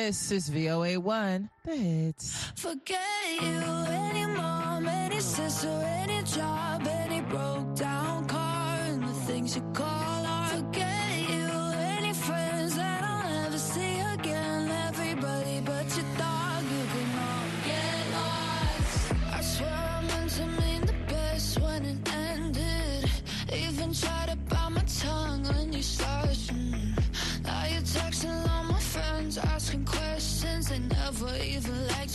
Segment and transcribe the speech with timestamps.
[0.00, 2.52] This is VOA1, the hits.
[2.56, 2.98] Forget
[3.38, 3.60] you,
[4.08, 7.99] any mom, any sister, any job, any broke down.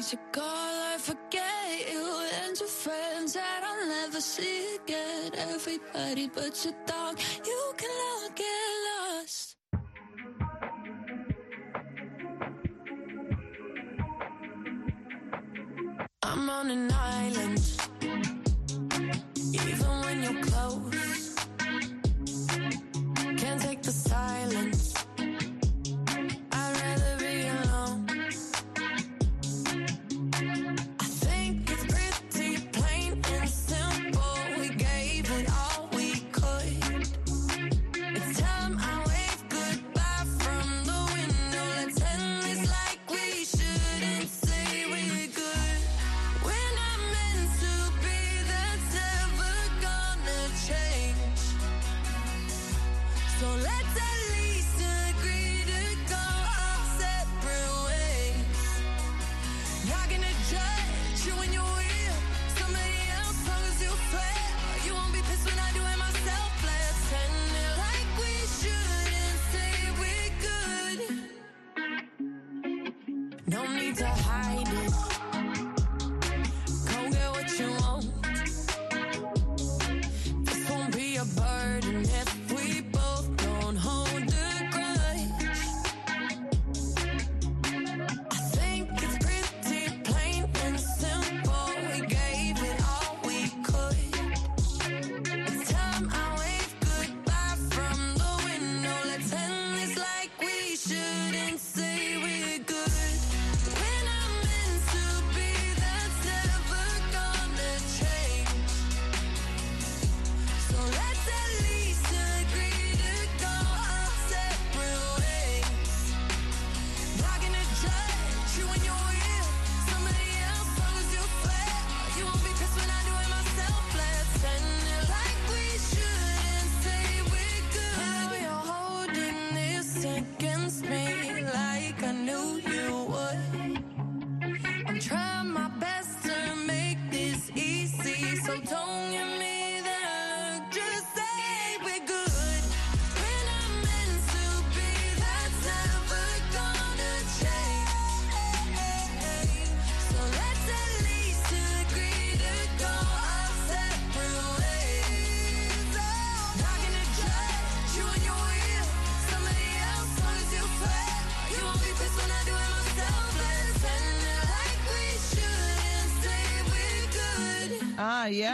[0.00, 5.32] You call, I forget you and your friends that I'll never see again.
[5.36, 9.56] Everybody but your dog, you can all get lost.
[16.22, 17.60] I'm on an island,
[19.52, 20.99] even when you're close.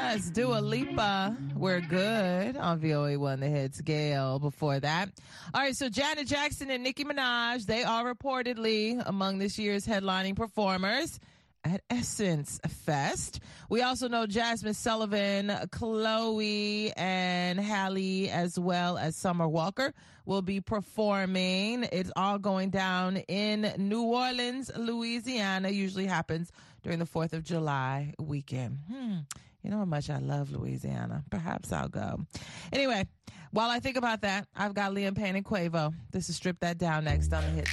[0.08, 1.36] Yes, Dua Lipa.
[1.56, 3.80] We're good on VOA1 The Hits.
[3.80, 5.10] Gail before that.
[5.52, 10.36] All right, so Janet Jackson and Nicki Minaj, they are reportedly among this year's headlining
[10.36, 11.18] performers
[11.64, 13.40] at Essence Fest.
[13.68, 19.92] We also know Jazmine Sullivan, Chloe, and Halle, as well as Summer Walker,
[20.24, 21.82] will be performing.
[21.90, 25.70] It's all going down in New Orleans, Louisiana.
[25.70, 26.52] Usually happens
[26.84, 28.78] during the 4th of July weekend.
[28.88, 29.16] Hmm.
[29.66, 31.24] You know how much I love Louisiana.
[31.28, 32.20] Perhaps I'll go.
[32.72, 33.04] Anyway,
[33.50, 35.92] while I think about that, I've got Liam Payne and Quavo.
[36.12, 37.68] This is Strip That Down next on the hit.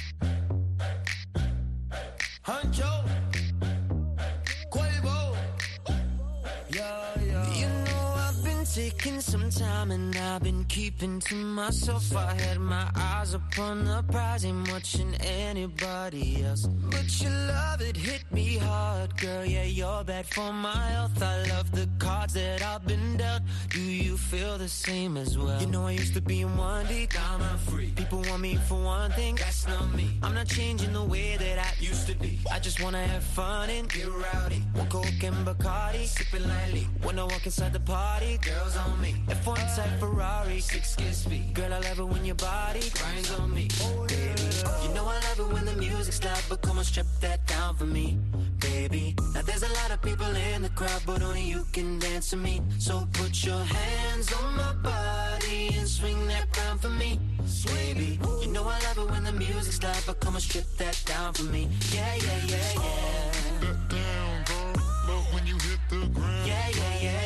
[8.74, 12.16] Taking some time and I've been keeping to myself.
[12.16, 16.66] I had my eyes upon the prize, ain't watching anybody else.
[16.66, 19.44] But your love, it hit me hard, girl.
[19.44, 21.22] Yeah, you're bad for my health.
[21.22, 23.42] I love the cards that I've been dealt.
[23.70, 25.60] Do you feel the same as well?
[25.60, 27.92] You know I used to be in one deep, I'm free.
[27.94, 30.18] People want me for one thing, That's not me.
[30.20, 32.38] I'm not changing the way that I Used to be.
[32.50, 34.62] I just wanna have fun and Get rowdy.
[34.74, 36.06] one coke and Bacardi.
[36.06, 36.88] Sipping lightly.
[37.02, 39.14] When I walk inside the party, Girls on me.
[39.28, 40.58] F1 type Ferrari.
[40.60, 41.52] Six kiss speed.
[41.52, 43.68] Girl, I love it when your body Grinds on me.
[44.08, 44.42] baby.
[44.82, 47.76] You know I love it when the music's loud, but come on, strip that down
[47.76, 48.18] for me,
[48.60, 49.14] baby.
[49.34, 52.36] Now there's a lot of people in the crowd, but only you can dance to
[52.38, 52.62] me.
[52.78, 57.20] So put your hands on my body and swing that round for me,
[57.66, 58.18] baby.
[58.40, 61.34] You know I love it when the music's loud, but come on, strip that down
[61.34, 61.68] for me.
[61.92, 63.60] Yeah, yeah, yeah, yeah.
[63.60, 64.82] that down, girl.
[65.08, 66.46] Love when you hit the ground.
[66.46, 67.23] Yeah, yeah, yeah,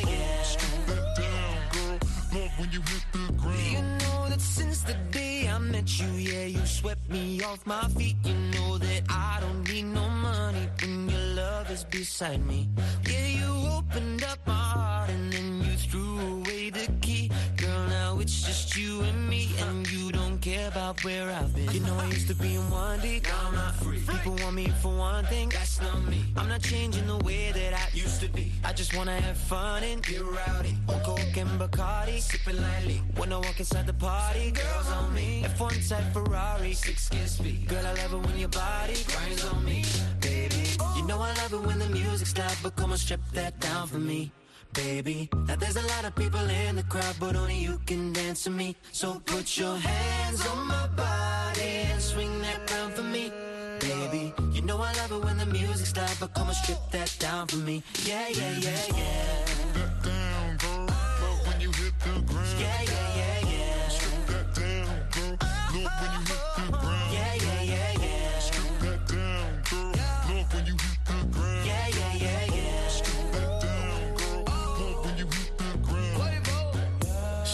[2.59, 3.71] when you hit the ground.
[3.73, 7.87] You know that since the day I met you, yeah, you swept me off my
[7.97, 8.17] feet.
[8.25, 12.69] You know that I don't need no money when your love is beside me.
[13.09, 17.31] Yeah, you opened up my heart and then you threw away the key.
[17.57, 20.08] Girl, now it's just you and me, and you
[20.49, 21.71] care about where I've been.
[21.73, 23.25] You know I used to be in one deep.
[23.25, 24.01] Now I'm not free.
[24.13, 25.49] People want me for one thing.
[25.51, 26.21] That's not me.
[26.37, 28.53] I'm not changing the way that I Used to be.
[28.65, 30.75] I just wanna have fun and Get rowdy.
[30.89, 32.21] on coke and Bacardi.
[32.21, 32.99] Sipping lightly.
[33.17, 35.43] When I walk inside the party, Girls on me.
[35.57, 36.73] F1 type Ferrari.
[36.75, 37.69] Six kiss speed.
[37.69, 39.85] Girl, I love it when your body Grinds on me.
[40.21, 40.63] baby.
[40.81, 40.95] Oh.
[40.99, 43.87] You know I love it when the music's loud, but come on, strip that down
[43.89, 44.33] for me,
[44.73, 45.29] baby.
[45.47, 48.51] Now there's a lot of people in the crowd, but only you can dance to
[48.51, 48.77] me.
[48.93, 53.33] So put your hands on my body and swing that round for me,
[53.81, 54.33] baby.
[54.53, 57.47] You know I love it when the music's loud, but come on, strip that down
[57.47, 57.83] for me.
[58.05, 59.45] Yeah, yeah, yeah, yeah.
[59.75, 60.87] That down, girl.
[60.87, 62.49] Love when you hit the ground.
[62.59, 63.08] Yeah, yeah, yeah, yeah.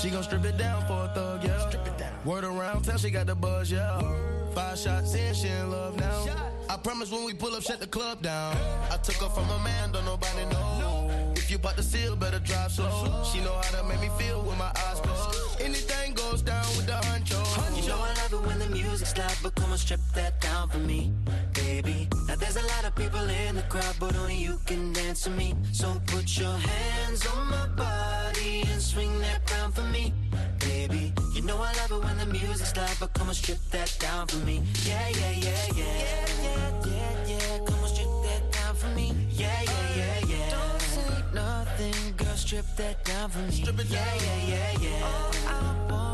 [0.04, 1.66] She gon' strip it down for a thug, yeah.
[1.66, 2.12] Strip it down.
[2.26, 4.02] Word around town, she got the buzz, yeah.
[4.54, 6.26] Five shots in, she in love now.
[6.68, 8.54] I promise when we pull up, shut the club down.
[8.90, 11.32] I took her from a man, don't nobody know.
[11.34, 13.24] If you bought the seal, better drive slow.
[13.32, 15.62] She know how to make me feel with my eyes closed.
[15.62, 17.43] Anything goes down with the honcho.
[17.84, 20.70] You know I love it when the music's loud, but come on, strip that down
[20.70, 21.12] for me,
[21.52, 22.08] baby.
[22.26, 25.30] Now there's a lot of people in the crowd, but only you can dance to
[25.30, 25.54] me.
[25.72, 30.14] So put your hands on my body and swing that round for me,
[30.60, 31.12] baby.
[31.34, 34.28] You know I love it when the music's loud, but come on, strip that down
[34.28, 34.62] for me.
[34.86, 35.84] Yeah, yeah, yeah, yeah.
[35.84, 37.58] Yeah, yeah, yeah, yeah.
[37.66, 39.14] Come on, strip that down for me.
[39.30, 40.50] Yeah, yeah, yeah, yeah.
[40.56, 43.50] Don't say nothing, girl, strip that down for me.
[43.52, 44.24] Strip it yeah, down.
[44.24, 45.04] yeah, yeah, yeah.
[45.04, 46.13] All I want,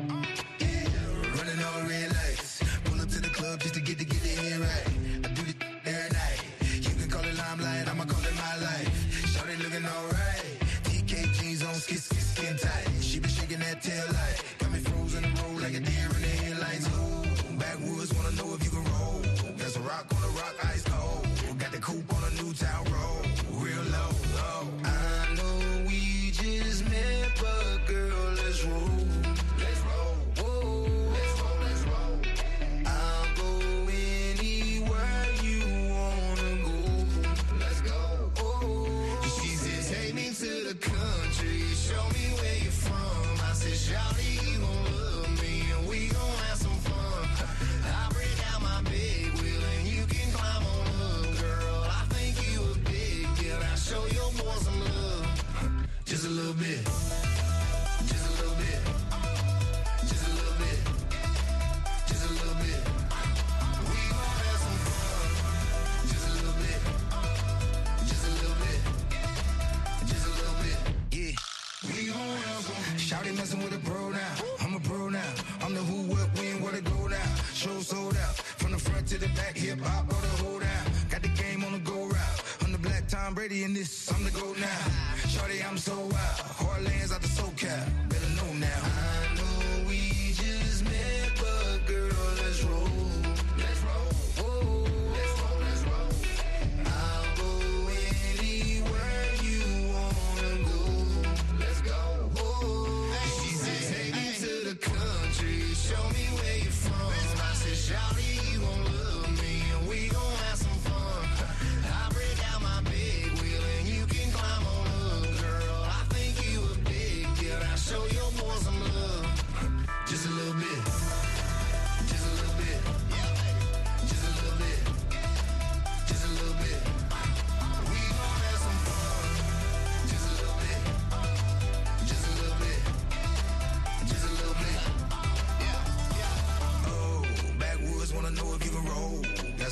[73.11, 74.35] Shouty messing with a bro now.
[74.61, 75.33] I'm a bro now.
[75.61, 77.35] I'm the who, what, when, where to go now.
[77.53, 78.35] Show sold out.
[78.55, 80.85] From the front to the back, hip hop, or the whole down.
[81.09, 82.43] Got the game on the go route.
[82.61, 84.09] I'm the black Tom Brady in this.
[84.13, 84.81] I'm the go now.
[85.27, 86.39] Shouty, I'm so wild.
[86.55, 87.85] Hard lands out the SoCal.
[88.07, 89.30] Better know now.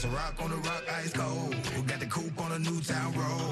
[0.09, 1.55] rock on the rock, ice cold.
[1.75, 3.48] We got the coupe on a new town road.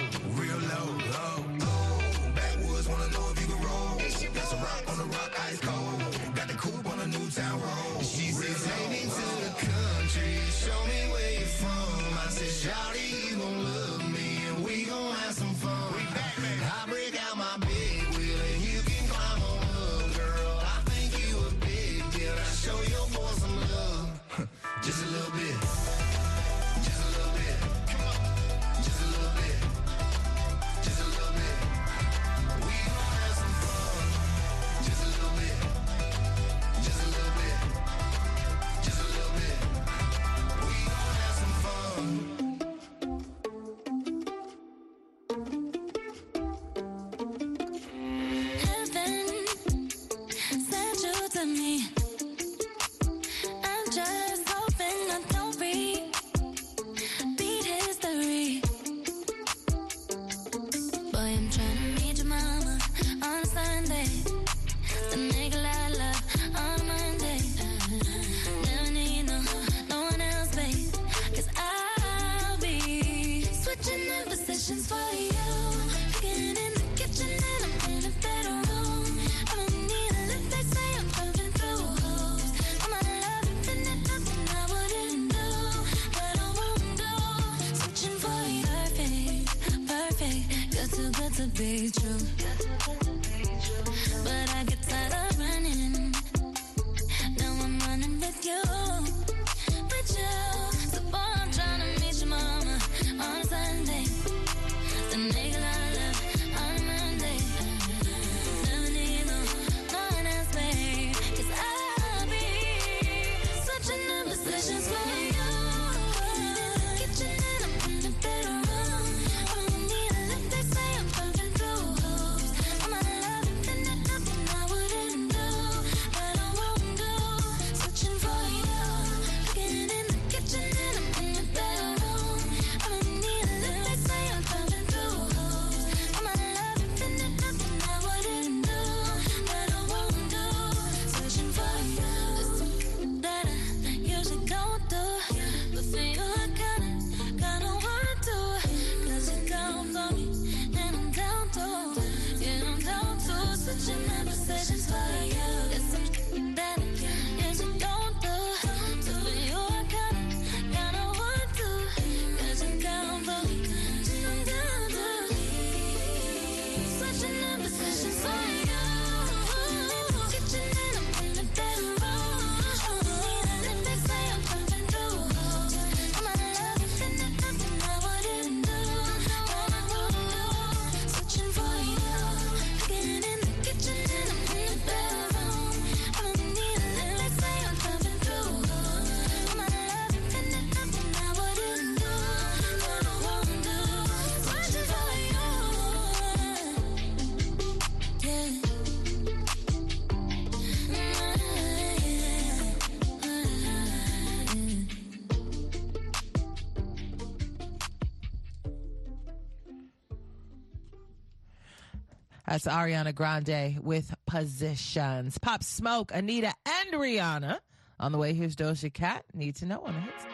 [212.47, 215.37] That's Ariana Grande with Positions.
[215.37, 217.59] Pop Smoke, Anita, and Rihanna.
[217.99, 219.25] On the way, here's Doja Cat.
[219.33, 220.25] Need to know on the hits.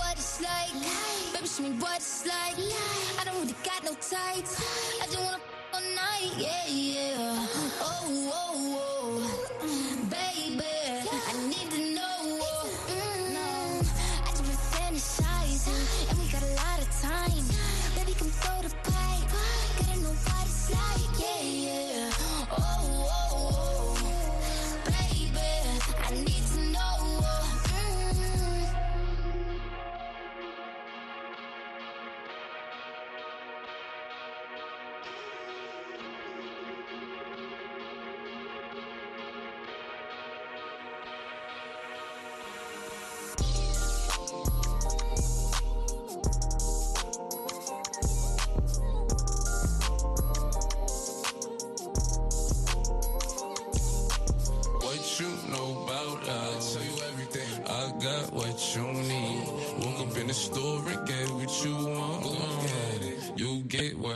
[0.00, 0.72] what it's like.
[0.74, 1.32] Life.
[1.34, 2.56] Baby, show me what it's like.
[2.56, 3.20] Life.
[3.20, 4.52] I don't really got no tights.
[4.58, 5.02] Life.
[5.02, 5.40] I just wanna
[5.74, 7.46] all night, yeah, yeah.
[7.80, 8.80] oh, oh.
[8.80, 8.89] oh.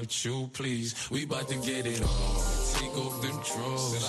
[0.05, 1.09] What you please.
[1.11, 2.37] We bout to get it on.
[2.77, 4.05] Take off them drawers.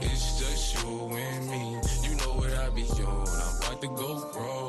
[0.00, 1.76] It's just you and me.
[2.08, 3.28] You know what I be on.
[3.28, 4.68] I'm about to go raw.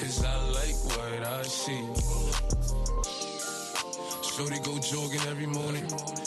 [0.00, 1.84] Cause I like what I see.
[4.34, 5.86] Shorty go jogging every morning.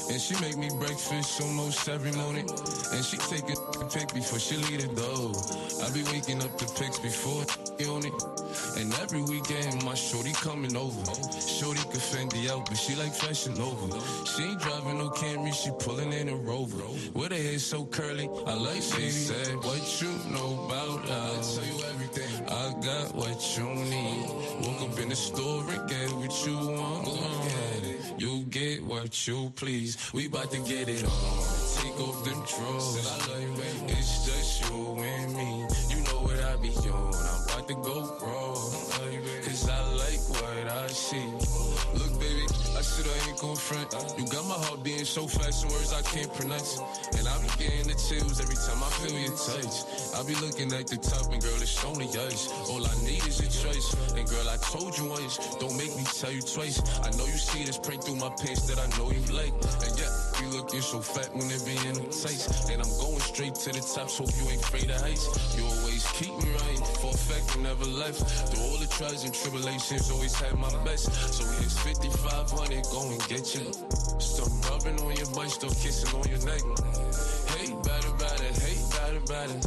[0.09, 2.47] And she make me breakfast almost every morning.
[2.93, 5.35] And she take a pic before she leave the door.
[5.83, 7.43] I be waking up the pics before
[7.91, 8.44] on it.
[8.77, 11.03] And every weekend my shorty coming over.
[11.39, 13.87] Shorty can Fendi out, but she like fashion over.
[14.25, 16.83] She ain't driving no Camry, she pulling in a Rover.
[17.13, 21.57] With her hair so curly, I like she said, what you know about us.
[21.57, 22.45] I tell you everything.
[22.47, 24.29] I got what you need.
[24.61, 27.05] Woke up in the store and get what you want.
[27.05, 28.21] Get.
[28.21, 29.97] You get what you please.
[30.13, 31.65] We bout to get it on.
[31.81, 32.97] Take off them drawers.
[33.87, 35.74] It's just you and me.
[36.71, 37.13] Be on.
[37.13, 38.53] I'm about to go raw.
[39.43, 41.64] Cause I like what I see.
[42.75, 43.87] I said I ain't gon' front.
[44.19, 46.77] You got my heart beating so fast, some words I can't pronounce.
[47.15, 49.87] And I be getting the chills every time I feel your touch.
[50.11, 52.51] I be looking at the top, and girl, it's only us.
[52.67, 53.95] All I need is your choice.
[54.19, 56.83] And girl, I told you once, don't make me tell you twice.
[56.99, 59.55] I know you see this print through my pants that I know you like.
[59.79, 60.11] And yeah,
[60.43, 62.67] you looking so fat when it be in them tights.
[62.67, 65.31] And I'm going straight to the top, so you ain't afraid of heights.
[65.55, 68.19] You always keep me right, for a fact you never left.
[68.51, 71.07] Through all the trials and tribulations, always had my best.
[71.31, 73.71] So here's 5500, go and get you.
[74.19, 76.61] Still rubbing on your butt, still kissing on your neck.
[77.55, 79.59] Hey, better, better, hey, better, better.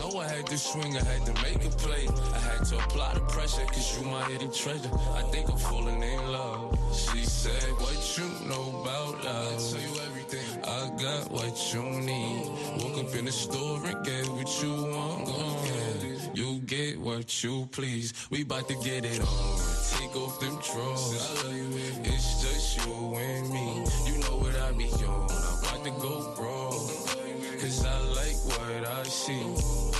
[0.00, 2.06] Know I had to swing, I had to make a play.
[2.34, 4.90] I had to apply the pressure, cause you my hidden treasure.
[5.14, 6.78] I think I'm falling in love.
[6.92, 9.74] She said, What you know about us?
[9.74, 10.64] I tell you everything.
[10.64, 12.46] I got what you need.
[12.82, 15.44] Woke up in the store and get what you want.
[16.34, 18.12] You get what you please.
[18.30, 19.73] We bout to get it on.
[20.14, 21.44] Take off them drawers.
[22.04, 23.84] It's just you and me.
[24.06, 25.28] You know what I be on.
[25.28, 26.70] I'm about to go raw.
[27.58, 29.93] Cause I like what I see.